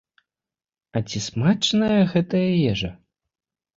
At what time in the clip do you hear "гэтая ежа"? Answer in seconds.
2.15-2.91